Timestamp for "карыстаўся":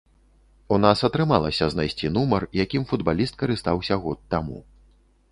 3.43-3.99